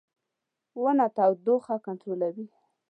•ونه 0.81 1.05
تودوخه 1.15 1.75
کنټرولوي. 1.85 2.45